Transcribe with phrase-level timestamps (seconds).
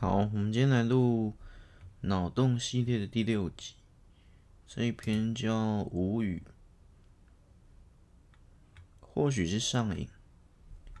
[0.00, 1.34] 好，我们今天来录
[2.00, 3.74] 脑洞系列的第六集，
[4.66, 6.42] 这一篇叫无语。
[8.98, 10.08] 或许是上瘾，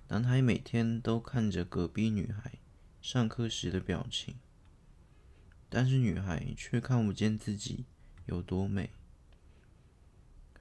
[0.08, 2.58] 男孩每天都看着隔壁女孩
[3.00, 4.36] 上课时的表情，
[5.70, 7.86] 但是女孩却看不见自己
[8.26, 8.90] 有多美。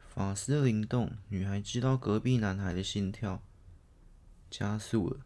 [0.07, 3.43] 发丝灵动，女孩知道隔壁男孩的心跳
[4.49, 5.25] 加速了。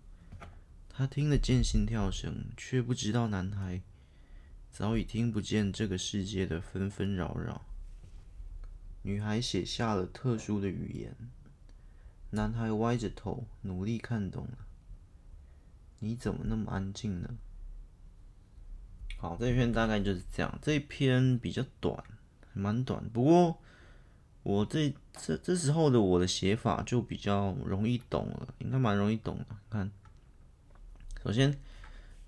[0.96, 3.82] 他听得见心跳声，却不知道男孩
[4.70, 7.64] 早已听不见这个世界的纷纷扰扰。
[9.02, 11.16] 女孩写下了特殊的语言，
[12.30, 14.60] 男孩歪着头努力看懂了。
[15.98, 17.30] 你怎么那么安静呢？
[19.18, 20.60] 好，这篇大概就是这样。
[20.62, 22.04] 这篇比较短，
[22.54, 23.10] 蛮短。
[23.10, 23.58] 不过
[24.44, 29.48] 我这这这时候的我的写法就比较容易懂了，应该蛮容易懂的。
[29.72, 29.92] 看。
[31.24, 31.58] 首先，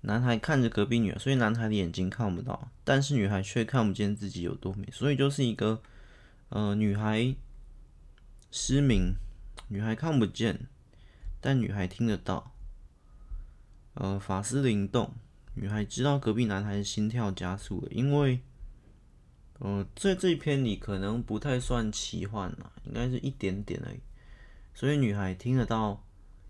[0.00, 5.82] 男孩看着隔壁女孩，所以男孩的眼睛看不到，但是女孩却看不见自己有多美，所以就是一个，
[6.48, 7.34] 呃，女孩
[8.50, 9.14] 失明，
[9.68, 10.66] 女孩看不见，
[11.42, 12.54] 但女孩听得到。
[13.92, 15.12] 呃，发丝灵动，
[15.54, 18.40] 女孩知道隔壁男孩的心跳加速了，因为，
[19.58, 24.00] 呃，在这一篇里可能不太算奇幻了，应该是一点点而已，
[24.72, 26.05] 所以女孩听得到。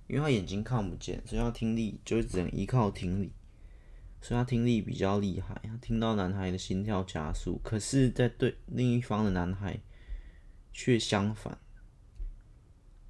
[0.09, 3.33] 因为他眼睛看不见，所以他听力就只能依靠听力，
[4.21, 5.61] 所以他听力比较厉害。
[5.65, 9.81] 他听到男孩的心跳加速，可是，在对另一方的男孩
[10.73, 11.59] 却相反，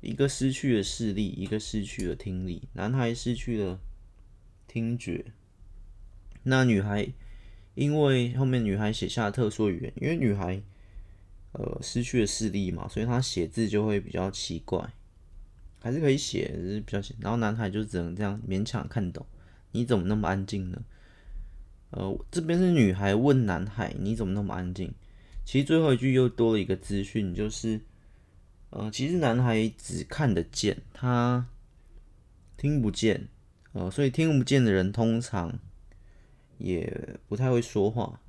[0.00, 2.68] 一个失去了视力，一个失去了听力。
[2.72, 3.78] 男孩失去了
[4.66, 5.32] 听觉，
[6.44, 7.12] 那女孩
[7.74, 10.62] 因为后面女孩写下特殊语言，因为女孩
[11.52, 14.94] 呃失去了视力嘛，所以她写字就会比较奇怪。
[15.86, 17.14] 还是可以写，只是比较写。
[17.20, 19.24] 然后男孩就只能这样勉强看懂。
[19.70, 20.82] 你怎么那么安静呢？
[21.90, 24.92] 呃，这边是女孩问男孩：“你怎么那么安静？”
[25.46, 27.80] 其实最后一句又多了一个资讯，就是
[28.70, 31.46] 呃，其实男孩只看得见，他
[32.56, 33.28] 听不见。
[33.70, 35.56] 呃，所以听不见的人通常
[36.58, 38.20] 也不太会说话，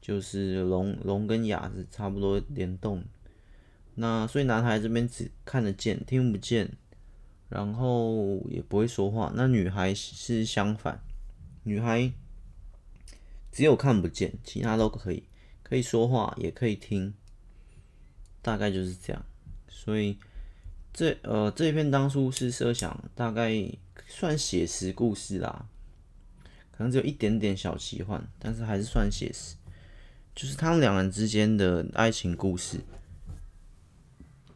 [0.00, 3.02] 就是聋聋跟哑是差不多联动。
[3.98, 6.70] 那所以男孩这边只看得见，听不见，
[7.48, 9.32] 然后也不会说话。
[9.34, 11.00] 那女孩是相反，
[11.62, 12.12] 女孩
[13.50, 15.22] 只有看不见，其他都可以，
[15.62, 17.14] 可以说话，也可以听，
[18.42, 18.94] 大概就是。
[18.94, 19.24] 这样。
[19.66, 20.18] 所以
[20.92, 22.50] 这呃这一篇当初是。
[22.50, 23.50] 设想大概
[24.06, 25.66] 算写实故事啦，
[26.70, 28.62] 可能只有一点点小奇幻，但是。
[28.62, 28.84] 还是。
[28.84, 29.56] 算写实，
[30.34, 30.54] 就是。
[30.54, 32.80] 他们两人之间的爱情故事。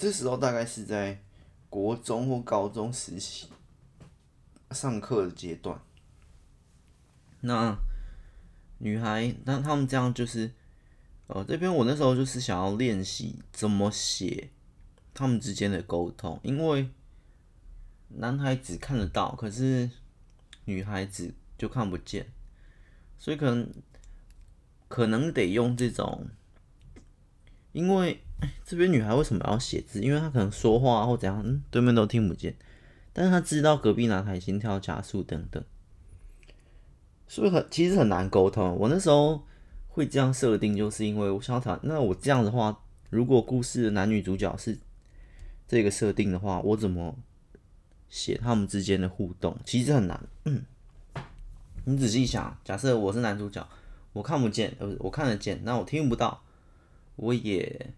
[0.01, 1.23] 这时候大概是在
[1.69, 3.49] 国中或高中时期
[4.71, 5.79] 上课的阶段。
[7.43, 7.77] 那
[8.79, 10.53] 女孩，那他们这样就是，
[11.27, 14.49] 呃，这边我那时候就是想要练习怎么写
[15.13, 16.89] 他们之间的沟通，因为
[18.09, 19.91] 男孩子看得到，可是
[20.65, 22.33] 女孩子就看不见，
[23.19, 23.71] 所以可能
[24.89, 26.27] 可能得用这种，
[27.73, 28.25] 因为。
[28.65, 30.01] 这边女孩为什么要写字？
[30.01, 32.55] 因为她可能说话或怎样，嗯，对面都听不见，
[33.13, 35.63] 但是她知道隔壁男孩心跳加速等等，
[37.27, 38.77] 所以很其实很难沟通。
[38.77, 39.45] 我那时候
[39.89, 42.81] 会这样设定，就是因为我想想，那我这样的话，
[43.11, 44.79] 如果故事的男女主角是
[45.67, 47.17] 这个设定的话，我怎么
[48.09, 49.59] 写他们之间的互动？
[49.65, 50.29] 其实很难。
[50.45, 50.63] 嗯，
[51.85, 53.69] 你仔细想，假设我是男主角，
[54.13, 56.43] 我看不见，呃，我看得见，那我听不到，
[57.17, 57.93] 我也。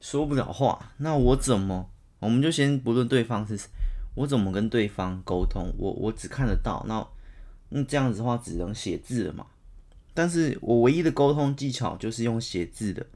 [0.00, 1.90] 说不了话，那我怎么？
[2.18, 3.68] 我们就先不论对方是谁，
[4.14, 5.72] 我怎么跟对方沟通？
[5.78, 7.06] 我我只看得到，那
[7.68, 9.46] 那这样子的话只能写字了嘛。
[10.14, 13.06] 但是我唯一的沟通技巧就是用写字的，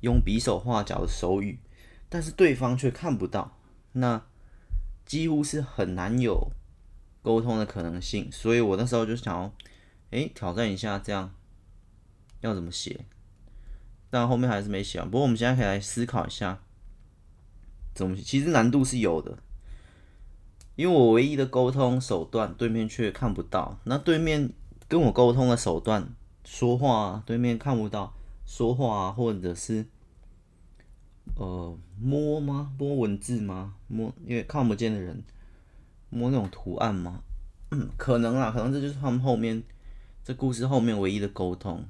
[0.00, 1.58] 用比手画脚的手语，
[2.08, 3.56] 但是对方却看不到，
[3.92, 4.22] 那
[5.06, 6.50] 几乎是很难有
[7.22, 8.30] 沟通的可能性。
[8.30, 9.54] 所以我那时候就想要，
[10.10, 11.34] 诶，挑战一下，这样
[12.40, 13.06] 要怎么写？
[14.14, 15.10] 但后面还是没写完。
[15.10, 16.60] 不过我们现在可以来思考一下，
[17.96, 18.16] 怎么？
[18.16, 19.36] 其实难度是有的，
[20.76, 23.76] 因为我唯一的沟通手段，对面却看不到。
[23.82, 24.52] 那对面
[24.86, 26.14] 跟我沟通的手段，
[26.44, 28.14] 说话啊，对面看不到，
[28.46, 29.84] 说话啊，或者是
[31.34, 32.72] 呃摸吗？
[32.78, 33.74] 摸文字吗？
[33.88, 35.24] 摸，因为看不见的人
[36.10, 37.24] 摸那种图案吗？
[37.96, 39.60] 可能啊，可能这就是他们后面
[40.22, 41.84] 这故事后面唯一的沟通。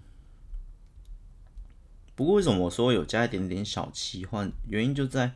[2.16, 4.52] 不过为什么我说有加一点点小奇幻？
[4.68, 5.32] 原因就在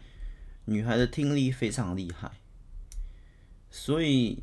[0.67, 2.31] 女孩的听力非常厉害，
[3.71, 4.43] 所以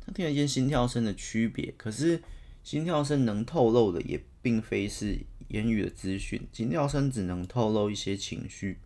[0.00, 2.22] 她听得见心跳声的区别，可是
[2.62, 5.18] 心跳声能透露的也并非是
[5.48, 8.78] 言语的资讯，心跳声只能透露一些情绪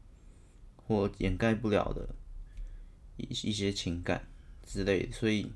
[0.77, 2.15] 或掩盖不了的
[3.17, 4.27] 一一些情感
[4.65, 5.53] 之类的，所以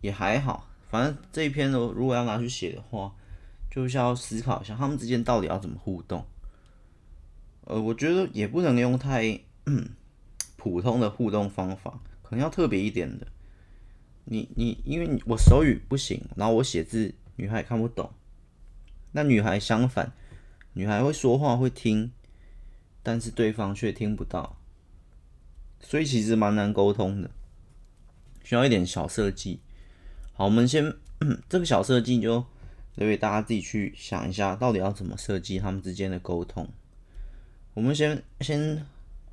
[0.00, 0.68] 也还好。
[0.88, 3.14] 反正这一篇呢，如果要拿去写的话，
[3.70, 6.26] 就是要思考一下他们之间到底要怎么互动。
[7.70, 9.40] 呃，我觉得也不能用太
[10.56, 13.24] 普通的互动方法，可能要特别一点的。
[14.24, 18.10] 你你，因为我手语不行，然后我写字女孩也看不懂。
[19.12, 20.12] 那女孩相反，
[20.72, 22.10] 女孩会说话会听，
[23.04, 24.56] 但是对方却听不到，
[25.78, 27.30] 所以其实蛮难沟通的，
[28.42, 29.60] 需要一点小设计。
[30.32, 30.92] 好，我们先
[31.48, 32.44] 这个小设计就
[32.96, 36.68] 留给大家自己去想一下，到底要怎么设计他们之间的沟通。
[37.72, 38.84] 我们先先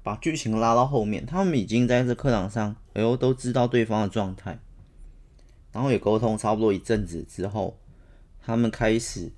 [0.03, 4.59] 把剧情拉到后面，他们已经在这课堂上，哎呦，都知道对方的状态，
[5.71, 7.79] 然后也沟通差不多一阵子之后，
[8.39, 9.31] 他们开始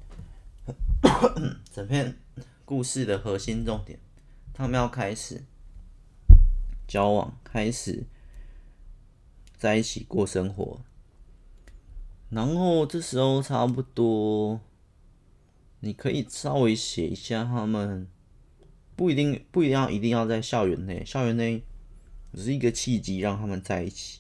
[1.74, 2.16] 整篇
[2.66, 3.98] 故事的核心重点，
[4.54, 5.46] 他们要开始
[6.86, 8.04] 交往，开始
[9.58, 10.82] 在一起过生活，
[12.30, 14.60] 然后这时候差不多，
[15.80, 18.08] 你可以稍微写一下他们。
[19.00, 21.64] 不一定不一定要一定要在校园内，校园内
[22.34, 24.20] 只是一个契机，让他们在一起。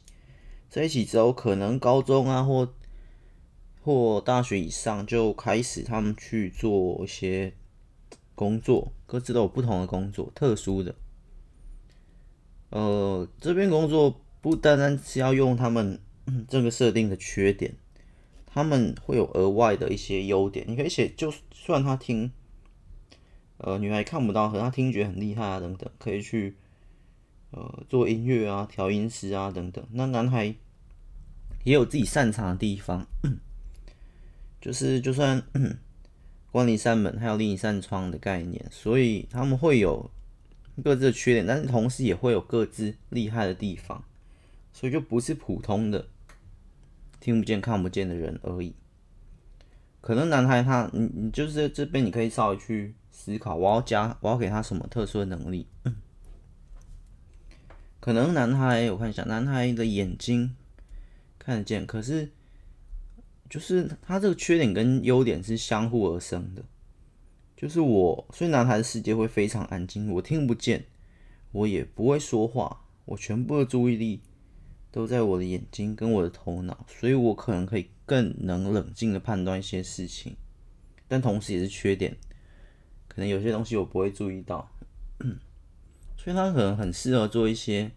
[0.70, 2.74] 在一起之后，可能高中啊或
[3.81, 7.52] 或大学以上就开始他们去做一些
[8.36, 10.96] 工作，各自都有不同的工作，特殊的。
[12.70, 16.00] 呃，这边工作不单单是要用他们
[16.48, 17.76] 这个设定的缺点，
[18.46, 20.66] 他们会有额外的一些优点。
[20.70, 22.31] 你可以写，就算他听。
[23.62, 26.56] 呃，女孩看不到，和她听觉很厉害啊，等等，可以去
[27.52, 29.86] 呃做音乐啊、调音师啊等等。
[29.92, 30.46] 那男孩
[31.66, 33.06] 也有自己擅长的地方，
[34.62, 35.44] 就是就算
[36.54, 40.10] 关了一扇门，还有另一扇窗的概念，所以他们会有
[40.82, 44.02] 各自的缺点，但是同时也会有各自厉害的地方，
[44.72, 46.08] 所以就不是普通的
[47.20, 48.74] 听不见、看不见的人而已。
[50.00, 52.96] 可能男孩他，你你就是这边你可以稍微去。
[53.21, 55.68] 思考，我要加，我要给他什么特殊的能力？
[58.00, 60.56] 可能男孩，我看一下，男孩的眼睛
[61.38, 62.31] 看得见，可是
[63.50, 66.63] 就是他这个缺点跟优点是相互而生的。
[67.57, 70.86] 就是我，所以男孩的世界会非常安静，我听不见，
[71.51, 74.21] 我也不会说话，我全部的注意力
[74.92, 80.38] 都在我的眼睛跟我的头脑，所以我可能可以更能冷静的判断一些事情，
[81.10, 82.16] 但同时也是缺点。
[83.19, 84.71] 可能有些东西我不会注意到，
[86.16, 87.92] 所以他可能很适合做一些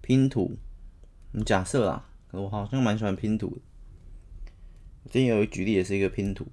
[0.00, 0.56] 拼图。
[1.32, 3.60] 你假设啦，我好像蛮喜欢拼图的。
[5.02, 6.46] 我之前有一举例，也是一个拼图，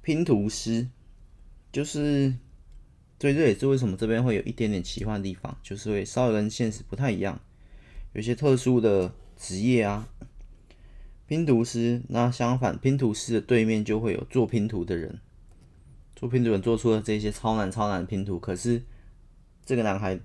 [0.00, 0.86] 拼图师
[1.72, 2.32] 就是，
[3.18, 7.40] 所以这也是为什么这边会有一点点奇幻的地方，就是会稍微跟现实不太一样，
[8.12, 10.08] 有些特殊的职业啊。
[11.26, 15.18] 拼图师，那相反，拼图师的对面就会有做拼图的人。
[16.16, 18.82] 做拼图人做出了这些超难超难的拼图，可是
[19.64, 20.18] 这个男孩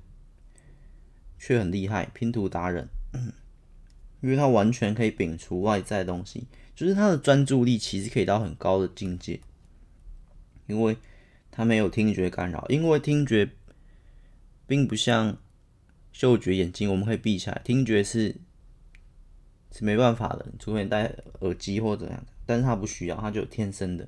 [1.37, 2.87] 却很厉害，拼图达人，
[4.21, 9.39] 因为他完全可以摒除外在的东西，就是他的专注力其实可以到很高的境界，
[10.67, 10.97] 因为
[11.49, 13.49] 他没有听觉干扰，因为听觉
[14.67, 15.37] 并不像
[16.11, 18.35] 嗅觉，眼睛我们可以闭起来，听觉是
[19.71, 24.07] 是没办法的，除非你戴耳机或者怎样，但是他不需要，他就有天生的。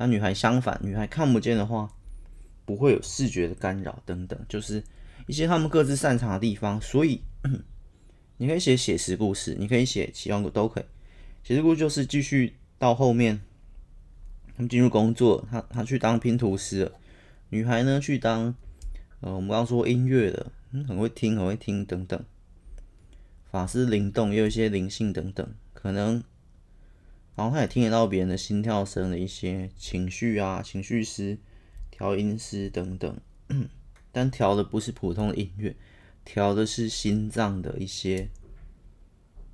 [0.00, 1.86] 那女孩相反，女孩看不见的话，
[2.64, 4.82] 不会有视觉的干扰等等，就是
[5.26, 6.80] 一些他们各自擅长的地方。
[6.80, 7.20] 所以
[8.38, 10.84] 你可以写写实故事，你可以写奇幻故事都可以。
[11.42, 13.38] 写实故事就是继续到后面，
[14.56, 16.92] 他们进入工作，他他去当拼图师了，
[17.50, 18.54] 女孩呢去当
[19.20, 22.18] 呃我们刚刚说音乐的，嗯，很会听很会听等等，
[23.50, 26.24] 法师灵动也有一些灵性等等，可能。
[27.36, 31.38] 然后他也听得到别人的心跳声的一些情绪啊，情绪师、
[31.90, 33.20] 调音师等等，
[34.12, 35.74] 但调的不是普通的音乐，
[36.24, 38.28] 调的是心脏的一些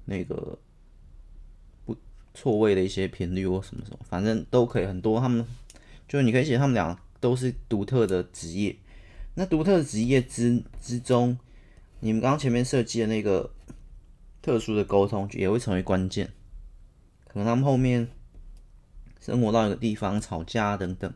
[0.06, 0.58] 那个
[1.84, 1.96] 不
[2.34, 5.20] 错位的一些频率或什么什么，反正都可以很多。
[5.20, 5.46] 他们
[6.08, 8.74] 就你可以写他们俩都是独特的职业，
[9.34, 11.38] 那独特的职业之之中，
[12.00, 13.52] 你们刚刚前面设计的那个
[14.42, 16.32] 特殊的沟通也会成为关键。
[17.36, 18.08] 可能他们后面
[19.20, 21.12] 生活到一个地方吵架等等，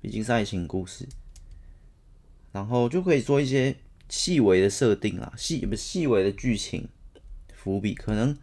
[0.00, 1.08] 毕竟是爱情故事，
[2.52, 3.74] 然后就可以做一些
[4.08, 6.88] 细微的设定啦，细不细微的剧情
[7.52, 7.92] 伏笔。
[7.92, 8.38] 可能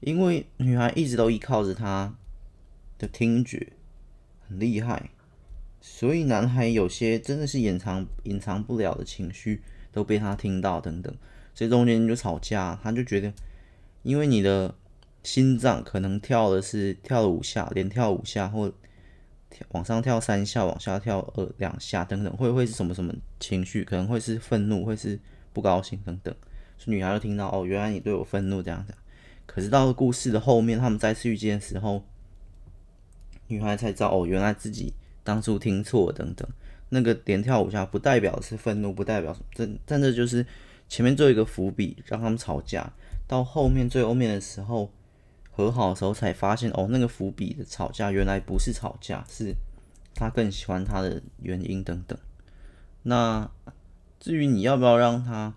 [0.00, 2.18] 因为女孩一直都依靠着他
[2.98, 3.74] 的听觉，
[4.48, 5.10] 很厉害，
[5.80, 11.14] 所以男孩有些真的是隐藏隐藏不了的情绪都被他听到等等，
[11.54, 13.32] 所以中间就吵架，他就觉得，
[14.02, 14.74] 因为你的
[15.22, 18.72] 心脏可能跳的是跳了五下，连跳五下或
[19.48, 23.84] 跳往上跳三下，往下跳二两下等等，会会是什么什么情绪？
[23.84, 25.18] 可能会是愤怒，会是
[25.52, 26.34] 不高兴等等。
[26.78, 28.94] 所以女孩就听到哦，原来你对我愤怒这样子。
[29.46, 32.02] 可是到了故事的后面，他们再次遇见的时候，
[33.46, 36.48] 女孩才知道哦，原来自己当初听错等等。
[36.88, 40.44] 那个连跳五下不代表是愤怒，不代表什么，这但这就是
[40.88, 42.92] 前面做一个伏笔，让他们吵架。
[43.26, 44.92] 到后面最后面的时候，
[45.52, 49.54] 和好的时候才发现哦，那个伏笔的吵架原来不是吵架，是
[50.14, 52.18] 他更喜欢他的原因等等。
[53.04, 53.48] 那
[54.18, 55.54] 至于你要不要让他，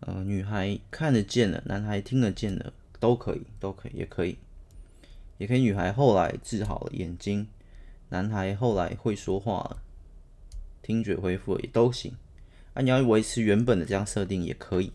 [0.00, 2.72] 呃，女孩看得见了，男孩听得见了。
[2.98, 4.38] 都可以，都可以，也可以，
[5.36, 5.60] 也可以。
[5.60, 7.46] 女孩后来治好了眼睛，
[8.08, 9.82] 男孩后来会说话了，
[10.80, 12.16] 听觉恢复了，也都行。
[12.72, 14.90] 啊，你要维持原本的这样设定也可以。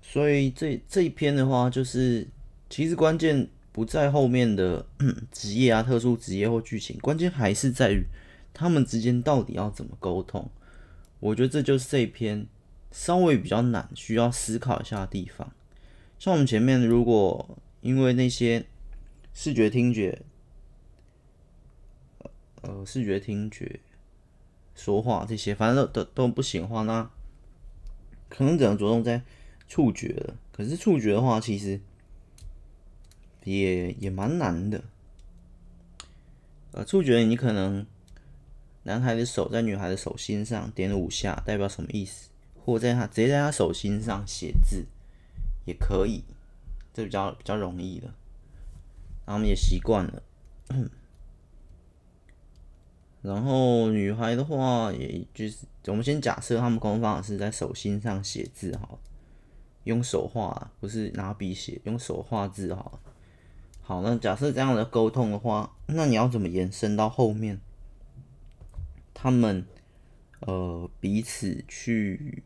[0.00, 2.26] 所以这这一篇的话，就是
[2.72, 4.86] 其实关键不在后面的
[5.30, 8.02] 职业啊、特殊职业或剧情，关键还是在于
[8.54, 10.48] 他们之间到底要怎么沟通。
[11.20, 12.46] 我觉得这就是这一篇
[12.90, 15.52] 稍微比较难，需要思考一下的地方。
[16.18, 18.64] 像我们前面，如果因为那些
[19.34, 20.22] 视觉、听觉，
[22.62, 23.80] 呃，视觉、听觉、
[24.74, 27.10] 说话这些，反正都都都不行的话，那
[28.30, 29.20] 可能只能着重在
[29.68, 30.38] 触觉了。
[30.50, 31.78] 可是触觉的话，其实
[33.44, 34.82] 也也蛮难的。
[36.72, 37.86] 呃，触觉你可能
[38.84, 42.28] 男孩的手在女孩的手心上点五下，代表什么意思？
[42.64, 44.86] 或在他直接在他手心上写字。
[45.64, 46.24] 也可以，
[46.92, 48.08] 这比较比较容易的，
[49.24, 50.20] 然后我们也习惯了。
[53.22, 58.98] 然后女孩的话，也就是我们先假设他们沟通方式是在手心上写字哈，
[59.84, 62.98] 用手画，不是拿笔写，用手画字好。
[63.82, 67.60] 好，那假设这样的沟通的话，那你要怎么延伸到后面？
[69.12, 69.66] 他们
[70.40, 72.42] 呃彼此去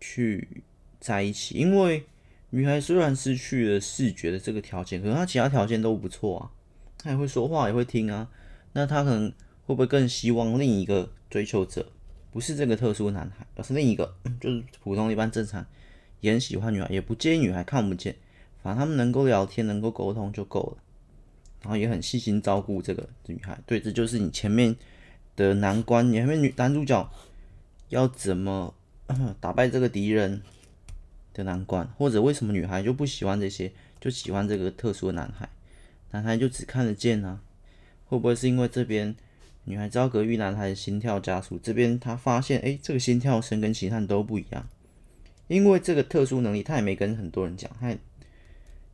[0.00, 0.64] 去。
[1.00, 2.04] 在一起，因为
[2.50, 6.52] 女孩虽然失去了视觉的这个条件，可是她其他条件都不错啊。
[6.98, 8.28] 她也会说话，也会听啊。
[8.74, 9.30] 那她可能
[9.64, 11.90] 会不会更希望另一个追求者
[12.30, 15.64] 不是这个特殊男孩，而是另一个，就是普通一般正常，
[16.20, 18.14] 也很喜欢女孩，也不介意女孩看不见，
[18.62, 20.82] 反正他们能够聊天，能够沟通就够了。
[21.62, 23.58] 然后也很细心照顾这个女孩。
[23.66, 24.74] 对，这就是你前面
[25.36, 27.10] 的难关，你前面女男主角
[27.90, 28.74] 要怎么
[29.40, 30.40] 打败这个敌人
[31.34, 35.48] 的难关，或者为什么女孩就不喜欢这些，就喜欢这个特殊的男孩？
[36.12, 37.40] 男孩就只看得见啊？
[38.06, 39.14] 会不会是因为这边
[39.64, 44.66] 女孩知道隔壁男孩的心跳加速，这边他发现，哎，这个心跳声跟其他人都不一样？
[45.46, 47.94] 因为这个特殊能力，他也没跟很多人讲，他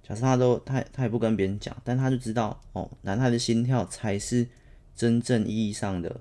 [0.06, 4.46] 假设他都他他也不跟别人讲，但他就知道，哦，男孩的心跳才是
[4.94, 6.20] 真正意义上的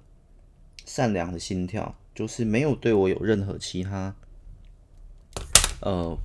[0.85, 4.15] 善良的心跳，就是没有对我有任何其他。
[5.81, 6.17] 呃，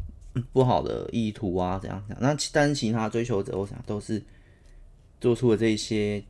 [0.53, 2.17] 不好的意图啊，这样讲。
[2.19, 4.23] 那但是其他追求者，我想都是
[5.21, 6.25] 做出了这些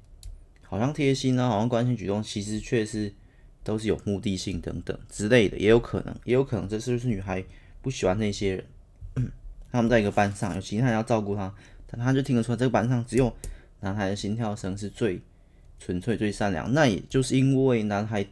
[0.63, 3.13] 好像贴心啊，好像关心举动，其实却是
[3.63, 7.45] 都是有目的性等等之类的，也有可能，也有可能这是不是女孩
[7.81, 8.65] 不喜欢那些人？
[9.71, 11.55] 他们在一个班上，有其他人要照顾他，
[11.87, 13.33] 但他就听得出来，这个班上只有
[13.81, 15.21] 男孩的心跳声是最
[15.79, 16.73] 纯粹、最善良。
[16.73, 18.27] 那也就是因为男孩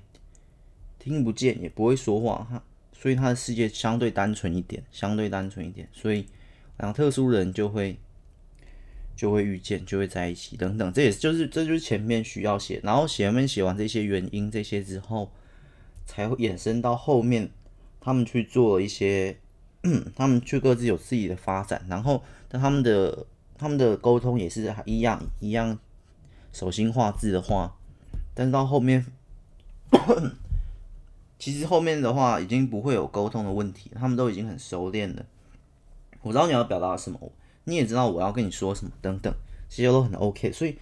[0.99, 2.63] 听不见，也不会说话，哈。
[3.01, 6.27] 所以他的世界相对单纯一点，相对单纯一点，所以
[6.77, 7.97] 然后特殊人就会
[9.15, 15.31] 就会遇见，就会在一起等等，这也就是这就是前面需要写，然后前面写完这些原因这些之后，
[16.07, 17.49] 才会衍生到后面
[18.01, 19.39] 他们去做一些，
[20.15, 25.79] 他们去各自有自己的发展，然后但他们的他们的沟通也是一样一样，
[26.53, 27.77] 手心画字的话，
[28.35, 29.07] 但是到后面。
[31.39, 35.25] 其实后面的话已经不会有沟通的问题，他们都已经很熟练了。
[36.21, 37.33] 我知道你要表达什么，
[37.63, 39.33] 你也知道我要跟你说什么，等等，
[39.69, 40.51] 这些都很 OK。
[40.51, 40.77] 所以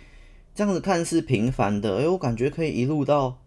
[0.55, 3.39] 这样子看似平凡的，哎，我感觉可以一路到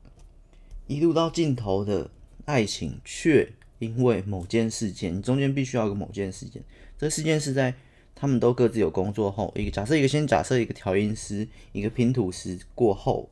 [0.86, 2.12] 一路到尽头的
[2.46, 6.62] 爱情，却因为某件事件，你中间必须要有个某件事件。
[6.98, 7.74] 这个事件是在
[8.14, 13.30] 他们都各自有工作后，一个假设一个先假设一个调音师，一个拼图师过后，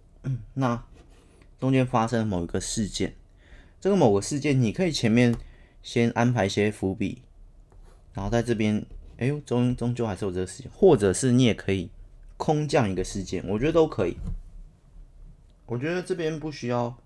[0.53, 0.83] 那
[1.59, 3.13] 中间发生了某一个事件。
[3.79, 5.35] 这个某个事件，你可以前面
[5.83, 7.21] 先安排一些伏笔，
[8.13, 8.85] 然后在这边
[9.17, 11.89] 哎呦，终终究还是有这个事件，或者是你也可以
[12.37, 14.15] 空降一个事件，我觉得都可以。
[15.65, 16.97] 我觉得这边不需要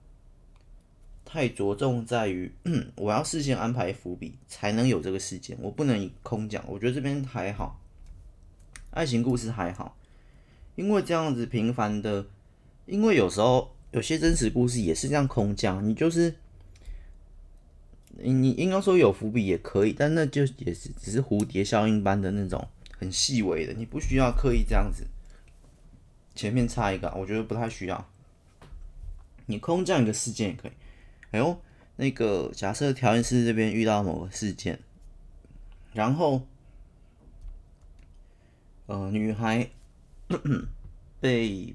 [1.32, 2.52] 太着重在于，
[2.98, 6.62] 我要事先安排伏笔才能有这个事件，我不能空降。
[6.68, 7.80] 我觉得这边还好，
[8.90, 9.96] 爱情故事还好，
[10.76, 12.26] 因为这样子频繁的，
[12.86, 16.36] 因为有时候有些真实故事也是这样空降，你就是。
[18.24, 22.68] 你你应该说有伏笔也可以，但那就也是只是蝴蝶效应般的那种
[23.00, 25.08] 很细微的，你不需要刻意这样子。
[26.36, 28.06] 前面插一个，我觉得不太需要。
[29.46, 30.72] 你空降一个事件也可以。
[31.32, 31.62] 哎呦，
[31.96, 34.80] 那个假设调音师这边遇到某个事件，
[35.94, 36.42] 然后
[38.88, 39.70] 呃女孩
[41.20, 41.74] 被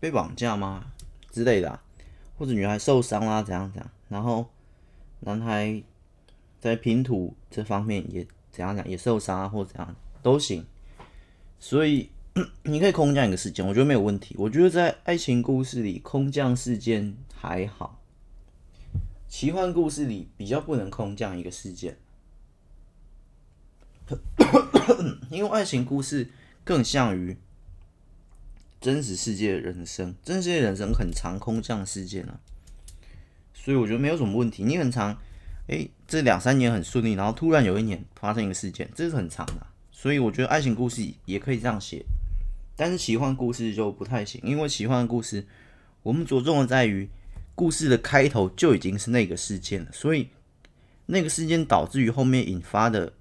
[0.00, 0.92] 被绑架吗
[1.30, 1.80] 之类的？
[2.36, 4.50] 或者女孩受伤啦，怎样怎样，然后
[5.20, 5.82] 男孩
[6.58, 10.66] 在拼图这方面也怎样讲，也受伤啊，或者怎样都行。
[11.60, 12.10] 所以
[12.64, 14.34] 你可以空降一个事件，我觉得没有问题。
[14.38, 18.00] 我觉得在爱情故事里空降事件还好，
[19.28, 21.96] 奇幻故事里比较不能空降一个事件，
[25.30, 26.30] 因为爱情故事
[26.64, 27.36] 更像于。
[28.80, 32.38] 真实世界的人生，真实世界的人生很长，空降事件啊，
[33.54, 34.62] 所以我觉得没有什么问题。
[34.62, 35.16] 你很长，
[35.68, 39.66] 哎、这两三年很顺利，然后突然有一年发生一个事件，这是很长的。
[39.90, 42.04] 所以我觉得爱情故事也可以这样写，
[42.76, 45.46] 但是奇幻故事就不太行，因为奇幻故事
[46.02, 47.08] 我们着重的在于
[47.54, 50.28] 故事的开头就已经是那个事件了，所以
[51.06, 53.12] 那个事件导致于后面引发的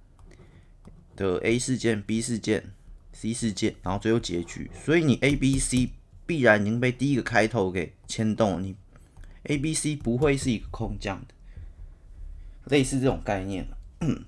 [1.16, 2.72] 的 A 事件、B 事件。
[3.16, 5.92] C 事件，然后最后结局，所以你 A、B、C
[6.26, 8.62] 必然已经被第一个开头给牵动。
[8.62, 8.76] 你
[9.44, 11.36] A、B、C 不会是一个空降的，
[12.66, 13.68] 类似这种概念。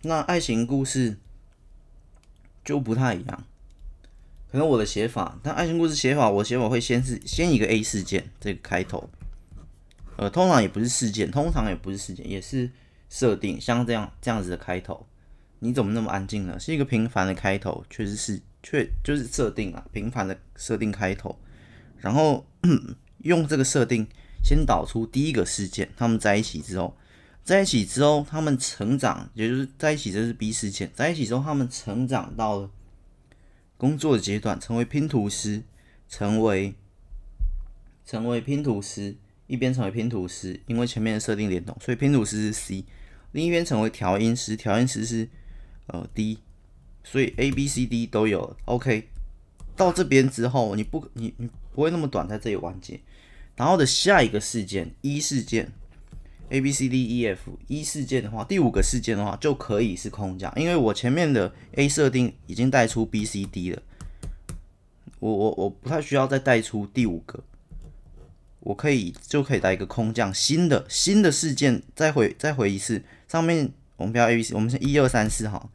[0.03, 1.17] 那爱情故事
[2.63, 3.43] 就不太一样，
[4.55, 9.09] 可能我的写法，但爱情故事写法，我写法会先是先一个 A 事件这个开头，
[10.15, 12.71] 呃，通常也不是事件，通常也不是事件，也是
[13.09, 15.05] 设定，像这样这样子的开头。
[15.59, 16.57] 你怎么那么安静呢？
[16.57, 18.41] 是一个平凡的开头，确实是。
[18.67, 21.37] 却就是设定啊，平凡的设定开头，
[21.99, 22.43] 然后
[23.21, 24.07] 用这个设定
[24.43, 26.97] 先导出第一个事件，他们在一起之后，
[27.43, 32.71] 在一起之后他们成长，也就是在一起这是 B 事件，在一起之后他们成长到了
[33.77, 35.63] 工作阶段，成为拼图师，
[36.07, 36.73] 成为
[38.05, 39.15] 成为拼图师，
[39.47, 42.85] 一边成为拼图师，因为前面的设定联动，所以拼图师是 C，
[43.31, 45.29] 另一边成为调音师，调音师是
[45.87, 46.39] 呃 D。
[47.07, 49.09] 所以 A B C D 都有，OK。
[49.75, 52.99] 到这边之后，你不，你你不会那么短在这里完结。
[53.55, 55.71] 然后的下一个事件一事件
[56.49, 63.81] A B C D E F 一事件的话，第五个事件的话就可以是空降，因为我前面的 A 设定已经带出 B C D 了。
[65.19, 67.43] 我我我不太需要再带出第五个，
[68.59, 73.03] 我可以就可以带一个空降，新的新的事件再回再回一次。
[73.27, 75.69] 上面我们不要 A B C，我们是一二三四哈。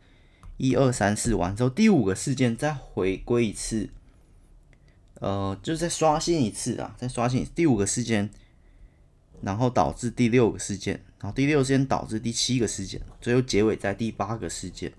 [0.62, 3.88] 一二三四完之后，第五个事件再回归一次，
[5.14, 8.28] 呃，就是再刷新一次啊，再刷新第五个事件，
[9.42, 14.92] 然后导致第六个事件，然后第六事件导致第七个事件，最后结尾在第八个事件。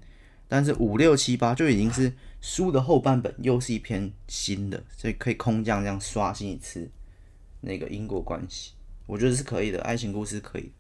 [0.48, 6.90] 但是五六七八就已经是书的后半本，又是一篇新的，所以可以空降这样刷新一次
[7.62, 8.74] 那个因果关系，
[9.06, 9.82] 我觉得是可以的。
[9.82, 10.72] 爱情故事可以，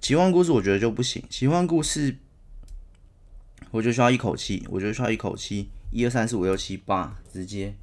[0.00, 2.18] 奇幻故事我觉得就不行，奇幻故事。
[3.70, 7.74] 我就需要一口气，我就需要一口气，一二三四五六七八，直接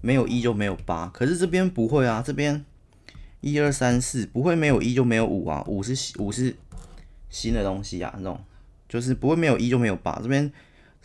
[0.00, 1.08] 没有一就没有八。
[1.08, 2.64] 可是这边不会啊，这边
[3.40, 6.56] 一二三四不会没有一就没有五啊，五是五是
[7.30, 8.40] 新的东西啊，那种
[8.88, 10.18] 就是不会没有一就没有八。
[10.22, 10.52] 这边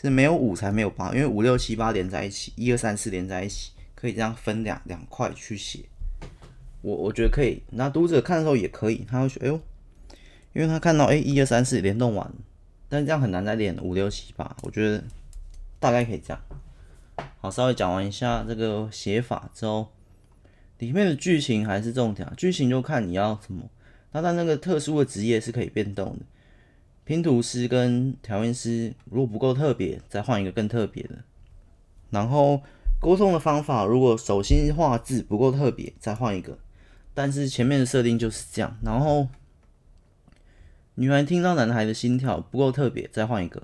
[0.01, 5.85] 是没有五才没有八，因为五六七八连在一起，一二三四连在一起，可以这样分两两块去写。
[6.81, 9.59] 我我觉得可以，那读者看的时候也可以，他会说哎呦，
[10.53, 12.31] 因为他看到哎一二三四联动完。
[12.89, 15.03] 但这样很难再练五六七八，我觉得
[15.79, 16.39] 大概可以这样。
[17.39, 19.91] 好，稍微讲完一下这个写法之后，
[20.83, 23.69] 里面的剧情还是重点，剧情就看你要什么。
[24.11, 26.25] 那他那个特殊的职业是可以变动的，
[27.05, 31.19] 拼图师跟调音师如果不够特别，再换一个更特别的。
[32.09, 32.61] 然后
[32.99, 36.59] 沟通的方法，如果手心画字不够特别，再换一个。
[37.13, 39.27] 但是前面的设定就是这样，然后。
[40.95, 43.63] 女孩听到男孩的心跳不够特别，再换一个，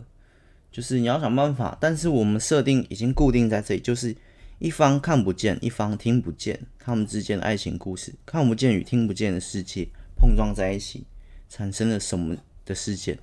[0.71, 1.77] 就是你要想办法。
[1.79, 4.15] 但是我们设定已经固定在这里，就是
[4.59, 11.05] 一方看不见，一方听不见，他们之间的爱情故事，看不见与听不见的世界碰撞在一起，
[11.47, 13.17] 产生了什么的事件？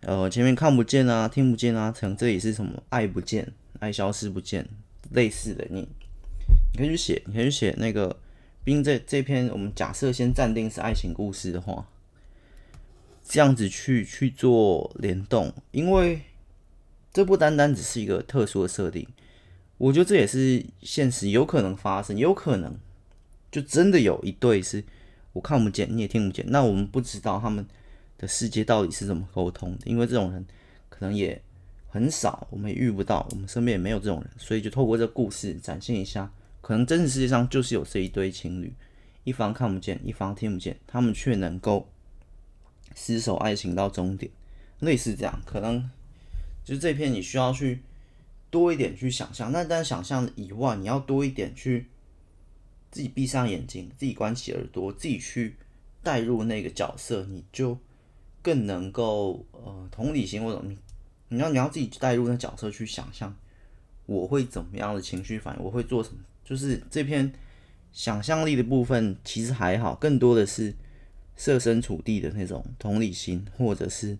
[0.00, 4.68] 呃，前面看不见啊，听不见啊，成这里是什么爱不见，爱消失不见，
[5.12, 5.88] 类似的，你
[6.72, 8.18] 你可以去写，你可以去写那个
[8.64, 11.88] 冰这这篇，我们假设先暂定是爱情故事的话，
[13.24, 16.22] 这样子去去做联动，因为
[17.12, 19.06] 这不单单只是一个特殊的设定，
[19.78, 22.74] 我觉得这也是现实有可能发生，有可能
[23.50, 24.82] 就真的有一对是
[25.32, 27.66] 我看不见，你也听不见，那我们不知道他们。
[28.18, 29.80] 的世界到底是怎么沟通的？
[29.84, 30.42] 因为这种人
[30.88, 31.38] 可能也
[31.90, 38.72] 很少，我们也遇不到，我们身边也没有这种人，所以就透过这故事展现一下，可能真实世界上就是有这一对情侣，
[39.24, 41.86] 一方看不见，一方听不见，他们却能够
[42.94, 44.32] 厮守爱情到终点，
[44.80, 45.90] 类似这样，可能
[46.64, 47.82] 就是这篇你需要去
[48.50, 51.86] 多一点去想象，那但想象以外，你要多一点去
[52.90, 55.56] 自己闭上眼睛，自己关起耳朵，自己去
[56.02, 57.78] 带入那个角色，你就。
[58.42, 60.78] 更能够呃同理心或者你
[61.30, 63.34] 你要你要自己带入那角色去想象
[64.06, 66.20] 我会怎么样的情绪反应，我会做什么？
[66.44, 67.32] 就是这篇
[67.90, 70.72] 想象力的部分其实还好，更多的是
[71.34, 74.16] 设身处地的那种同理心或者是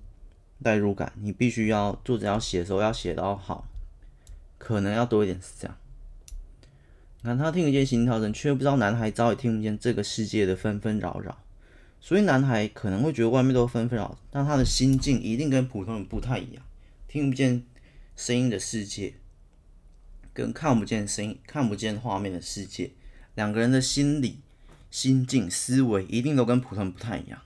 [0.61, 1.13] 代入感。
[1.21, 3.69] 你必须要作者要写的时候要写到好，
[4.59, 5.77] 可能要多一点是这样。
[7.23, 11.39] 你看他听得见心跳声，却不知道男孩早已听不见这个世界的纷纷扰扰。
[12.01, 16.63] 所以男孩可能会觉得外面都纷纷扰，但他的心境一定跟普通人不太一样。
[17.09, 17.65] 听不见
[18.15, 19.15] 声音的世界，
[20.33, 22.93] 跟看不见声音、看不见画面的世界，
[23.35, 24.41] 两个人的心理、
[24.91, 27.41] 心境、思维一定都跟普通人不太一样。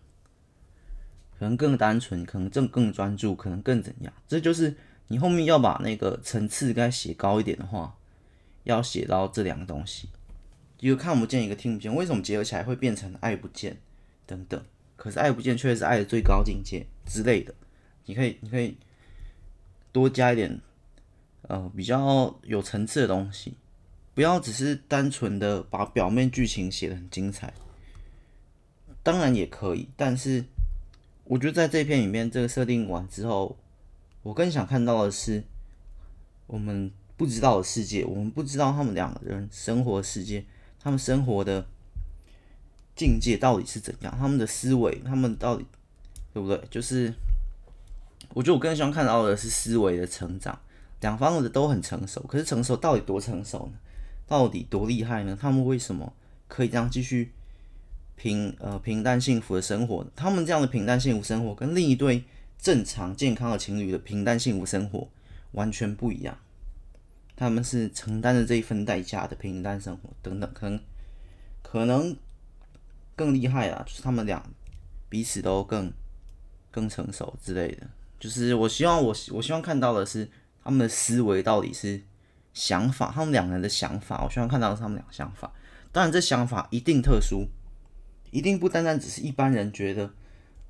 [1.38, 4.12] 可能更单纯，可能更更专注，可能更怎样？
[4.29, 4.77] 这就是
[5.12, 7.96] 你后面要把那个层次该写高一点的话，
[8.62, 10.09] 要写到这两个东西，
[10.79, 11.92] 一个看不见，一个听不见。
[11.92, 13.77] 为什么结合起来会变成爱不见？
[14.25, 17.53] 等等，可是爱不见却是爱的最高境界之类的，
[18.05, 18.77] 你可以，你可以
[19.90, 20.61] 多加一点，
[21.42, 23.55] 呃，比较有层次的东西，
[24.14, 27.53] 不要只是单纯的把表面剧情写得很精彩，
[29.03, 30.44] 当然也可以，但是
[31.25, 33.59] 我觉得在这篇里面这个设定完之后，
[34.22, 35.42] 我更想看到的是
[36.46, 40.44] 我们不知道的世界，我们不知道他们两个人生活的世界，
[40.80, 41.66] 他们生活的。
[42.96, 44.14] 境界到底是怎样？
[44.18, 45.64] 他们的思维，他们到底
[46.35, 46.61] 对不对？
[46.68, 47.14] 就是
[48.35, 50.59] 我觉得我更希望看到的是思维的成长。
[51.00, 53.78] 两方的都很成熟，可是成熟到底多成熟呢？
[54.26, 55.38] 到底多厉害呢？
[55.40, 56.12] 他们为什么
[56.46, 57.33] 可以这样继续
[58.16, 60.11] 平呃平淡幸福的生活呢？
[60.14, 62.24] 他们这样的平淡幸福生活，跟另一对
[62.61, 65.09] 正常健康的情侣的平淡幸福生活
[65.53, 66.38] 完全不一样。
[67.37, 70.81] 他们是承担着这一份代价的平淡生活，等等，可能
[71.62, 72.16] 可能。
[73.16, 74.42] 更厉害啊，就是他们俩
[75.11, 75.92] 彼此都更
[76.70, 77.87] 更成熟之类的。
[78.18, 80.27] 就是我希望我我希望看到的是
[80.64, 82.03] 他们的思维到底是
[82.55, 84.23] 想法，他们两人的想法。
[84.25, 85.53] 我希望看到的是他们俩想法。
[85.92, 87.46] 当然，这想法一定特殊，
[88.31, 90.11] 一定不单单只是一般人觉得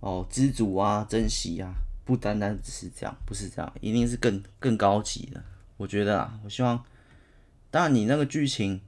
[0.01, 1.73] 哦知足啊、珍惜啊，
[2.05, 5.43] 不单单只是这样，不是这样，一定是更更高级的。
[5.77, 6.85] 我觉得啊，我希望，
[7.71, 8.81] 当然你那个剧情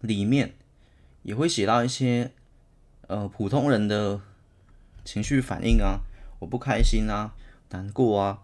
[0.00, 0.54] 里面
[1.22, 2.30] 也会写到一些。
[3.08, 4.18] 呃，普通人的
[5.04, 6.00] 情绪反应啊，
[6.38, 7.34] 我不开心啊，
[7.68, 8.38] 难过啊，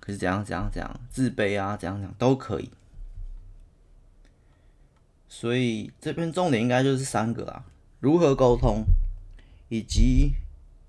[0.00, 2.70] 可是怎样怎样怎样，自卑啊，怎样怎样都可以。
[5.28, 7.64] 所以这篇重点应该就是三个啊：
[8.00, 8.86] 如何沟通，
[9.68, 10.32] 以及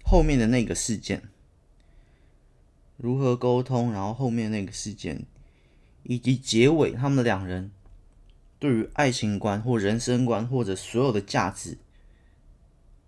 [0.03, 1.23] 后面的那个事件。
[2.97, 5.25] 如何沟通，然后后面那个事件，
[6.03, 7.71] 以及结尾，他们的两人
[8.59, 11.77] 对于爱情观或人生观或者所有的价值。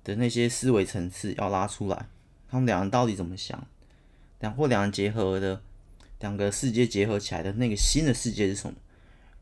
[0.03, 2.08] 的那些思维层次要拉出来，
[2.47, 3.67] 他们两人到底怎么想？
[4.39, 5.63] 两或两人结合的
[6.19, 8.75] 两个世界结合起来的那个新的世界是什么？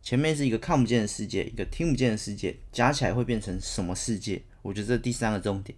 [0.01, 4.41] 前面是一个看不见的世界，一个听不见的世界，加起来会变成什么世界？
[4.61, 5.77] 我觉得这第三个重点。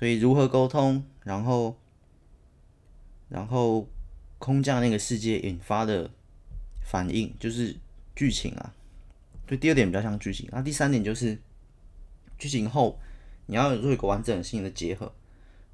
[0.00, 1.76] 所以如何沟通，然后
[3.28, 3.86] 然后
[4.38, 6.10] 空降那个世界引发的
[6.82, 7.76] 反应就是
[8.16, 8.74] 剧情啊。
[9.46, 11.38] 所以，第二点比较像剧情，那第三点就是
[12.38, 12.98] 剧情后。
[13.46, 15.12] 你要做一个完整性的结合，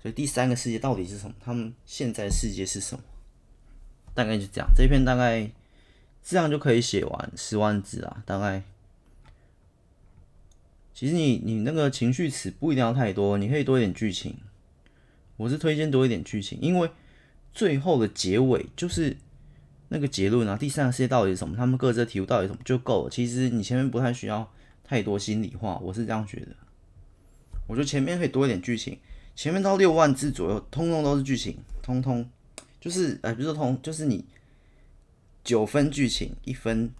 [0.00, 1.36] 所以第三个世界到底是什么？
[1.44, 3.04] 他们现在世界是什么？
[4.14, 5.50] 大概就这样，这一篇大概
[6.24, 8.22] 这样就可以写完十万字啊。
[8.24, 8.62] 大概，
[10.96, 14.34] 其实你你那个情绪词不一定要太多，你可以多一点剧情。
[15.36, 16.90] 我是推荐多一点剧情，因为
[17.52, 19.14] 最后的结尾就是
[19.88, 20.56] 那个结论啊。
[20.56, 21.54] 第三个世界到底是什么？
[21.54, 23.10] 他们各自的体悟到底是什么就够了。
[23.10, 24.50] 其实你前面不太需要
[24.82, 26.56] 太多心里话，我是这样觉得。
[27.66, 28.98] 我觉得前面可以多一点剧情，
[29.34, 32.26] 前面到六万字左右，通通都是剧情，通通
[32.80, 34.24] 就是哎，比如说通，就是你
[35.44, 36.90] 九分剧情，一分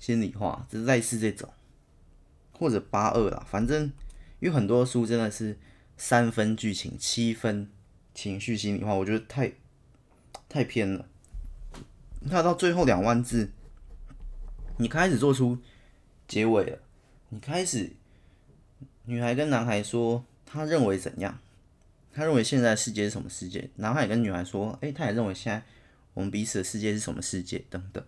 [0.00, 1.48] 心里话，就是类似这种，
[2.62, 3.92] 或者八二啦，反正
[4.38, 5.58] 因为很多书真的是
[5.96, 7.68] 三分剧情，七分
[8.14, 9.52] 情绪心里话，我觉得太
[10.48, 11.08] 太偏了。
[12.20, 13.50] 那到最后两万字，
[14.76, 15.58] 你开始做出
[16.28, 16.78] 结尾了，
[17.30, 17.90] 你开始
[19.06, 21.40] 女孩跟男孩说，他认为怎样？
[22.14, 23.70] 他认为现在世界是什么世界？
[23.74, 25.64] 男孩也跟女孩说，诶，他也认为现在
[26.14, 27.64] 我们彼此的世界是什么世界？
[27.68, 28.04] 等等。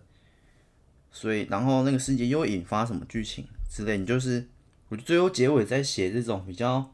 [1.15, 3.97] 所以，然后那个世界又引发什么剧情之类？
[3.97, 4.49] 你就是，
[4.89, 6.91] 我最后结尾在写这种比较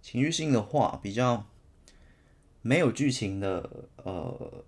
[0.00, 1.44] 情绪性的话，比较
[2.62, 4.64] 没有剧情的呃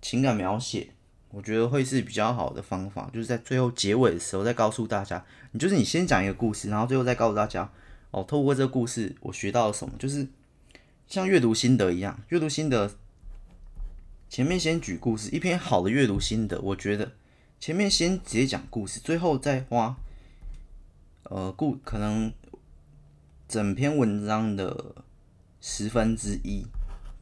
[0.00, 0.94] 情感描写，
[1.28, 3.10] 我觉得会是比较好的方法。
[3.12, 7.70] 就是在最后结尾的时候再告诉大家，你就是你先讲一个故事，然后最后再告诉大家，
[8.12, 9.94] 哦，透过这个故事我学到了什么？
[9.98, 10.26] 就是
[11.06, 12.90] 像阅读心得一样，阅读心得
[14.30, 17.12] 前面先举故事，一篇好的阅读心得，我觉得。
[17.64, 19.96] 前面先直接讲故事，最后再花，
[21.22, 22.30] 呃，故可能
[23.48, 24.94] 整篇文章的
[25.62, 26.66] 十分之一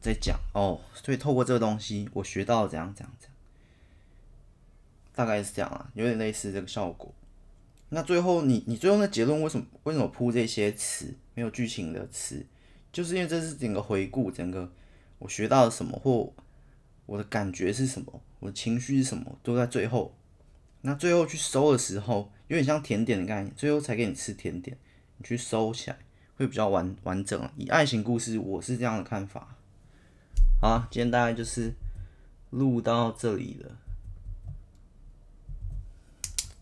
[0.01, 0.81] 再讲哦。
[0.93, 3.35] 所以透过这个东西，我学到了怎样怎样怎样，
[5.15, 7.15] 大概是这样啊，有点类似这个效果。
[7.87, 12.45] 那最后你你最后的结论为什么为什么铺这些词没有剧情的词？
[12.91, 14.69] 就是因为这是整个回顾，整个
[15.19, 16.33] 我学到了什么或
[17.05, 20.13] 我的感觉是什么，我的情绪是什么，都在最后。
[20.85, 24.77] 那最后去收的时候，有点像甜点的概念，最后才给你吃甜点，
[25.17, 25.97] 你去收起来
[26.35, 27.49] 会比较完完整。
[27.55, 29.55] 以爱情故事，我是这样的看法。
[30.61, 31.73] 好，今天大概就是
[32.49, 33.77] 录到这里了，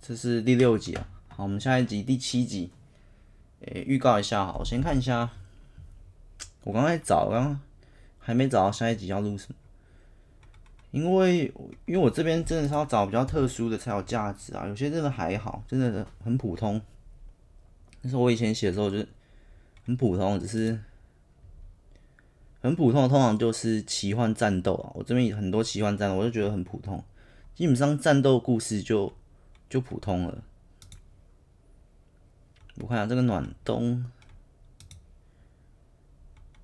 [0.04, 1.08] 这是第六集啊。
[1.30, 2.72] 好，我们下一集第七集，
[3.62, 5.32] 诶，预告一下，好，我先看一下，
[6.64, 7.60] 我刚才找，刚
[8.20, 9.56] 还没找到下一集要录什么。
[10.92, 11.46] 因为，
[11.86, 16.82] 因为我这边真的是要找比较特殊的才有价值啊，有些真的还好，真的很普通。
[18.02, 18.98] 但是我以前写的时候就
[19.86, 20.78] 很普通，只是
[22.62, 24.92] 很普通的，通常就是奇幻战斗啊。
[24.94, 27.02] 我这边很多奇幻战斗，我就觉得很普通。
[27.56, 29.14] 基本上战斗故事就
[29.70, 30.44] 就普通了。
[32.76, 34.06] 我看下这个暖冬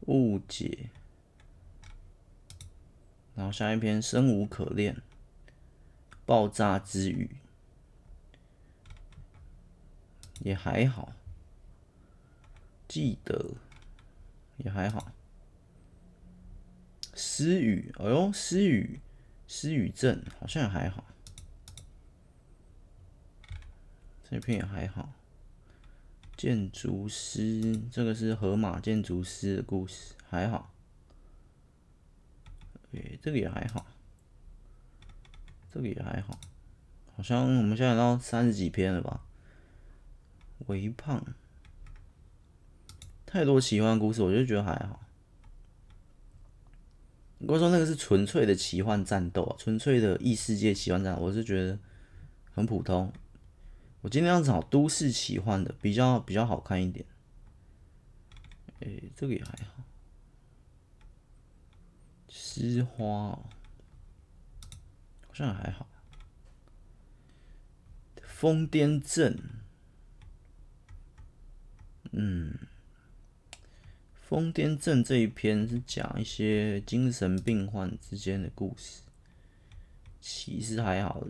[0.08, 0.90] 误解。
[3.38, 5.00] 然后下一篇生无可恋，
[6.26, 7.38] 爆炸之语
[10.40, 11.14] 也还好，
[12.88, 13.52] 记得
[14.58, 15.12] 也还好，
[17.14, 19.00] 失语，哎呦，失语，
[19.48, 21.06] 失语症好像也还好，
[24.28, 25.14] 这篇也还好，
[26.36, 30.74] 建筑师，这个是河马建筑师的故事，还好。
[32.92, 33.86] 对，这个也还好，
[35.70, 36.40] 这个也还好，
[37.16, 39.24] 好像我们现在到三十几篇了吧？
[40.68, 41.24] 微胖，
[43.26, 45.02] 太多奇幻故事，我就觉得还好。
[47.40, 51.78] 如果说那个是纯粹的奇幻战斗啊，纯粹的异世界奇幻战斗，我是觉得
[52.52, 53.14] 很普通。
[54.02, 57.06] 我今天要找都市奇幻的，比较比较好看一点。
[58.80, 59.84] 哎，这个也还好。
[62.30, 63.46] 诗花哦，
[65.28, 65.88] 好像还好。
[68.24, 69.36] 疯癫症，
[72.12, 72.54] 嗯，
[74.14, 79.02] 疯癫症这一篇是讲一些精神病患之间的故事，
[80.22, 81.26] 其实还好，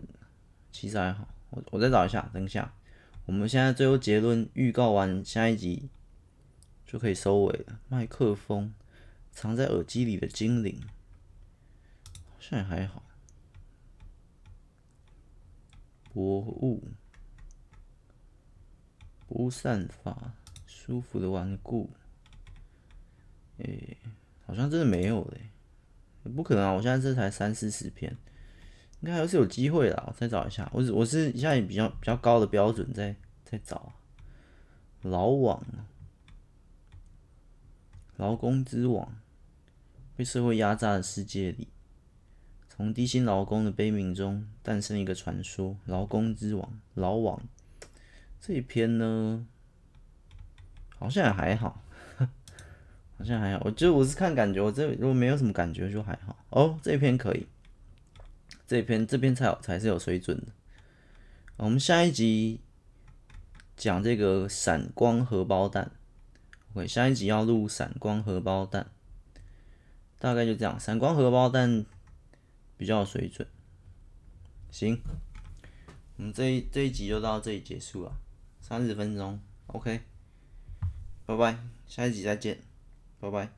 [0.70, 1.26] 其实还好。
[1.50, 2.74] 我我再找一下，等一下，
[3.24, 5.88] 我们现在最后结论预告完，下一集
[6.84, 7.80] 就可以收尾了。
[7.88, 8.74] 麦克风。
[9.40, 10.82] 藏在耳机里的精灵，
[12.26, 13.04] 好像也还好。
[16.12, 16.82] 薄雾，
[19.28, 20.34] 不散发，
[20.66, 21.88] 舒服的顽固。
[23.58, 23.98] 诶、欸，
[24.44, 25.50] 好像真的没有嘞，
[26.34, 26.72] 不可能啊！
[26.72, 28.10] 我现在这才三四十篇，
[29.02, 30.04] 应该还是有机会的。
[30.08, 33.92] 我再找一下，我我是一下以比较比较高的标准在在找。
[35.02, 35.64] 劳网，
[38.16, 39.16] 劳工之网。
[40.18, 41.68] 被社会压榨的世界里，
[42.68, 47.40] 从低薪劳工的悲鸣中诞生一个传说——劳工之王、劳网。
[48.40, 49.46] 这一篇呢，
[50.98, 51.84] 好像也还好，
[53.16, 53.62] 好像还好。
[53.64, 56.36] 我就我是看感觉，我这如果没有什么感觉就还好。
[56.50, 57.46] 哦，这一篇可以，
[58.66, 60.46] 这一篇这篇才才是有水准的。
[61.58, 62.60] 我们下一集
[63.76, 65.92] 讲这个闪光荷包蛋。
[66.74, 68.90] OK，下一集要录闪光荷包蛋。
[70.18, 71.84] 大概就这样，闪光荷包，蛋
[72.76, 73.46] 比较有水准。
[74.70, 75.00] 行，
[76.16, 78.12] 我们这一这一集就到这里结束了，
[78.60, 80.00] 三十分钟，OK，
[81.24, 82.58] 拜拜，下一集再见，
[83.20, 83.57] 拜拜。